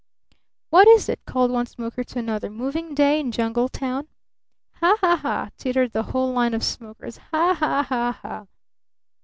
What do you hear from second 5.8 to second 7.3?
the whole line of smokers.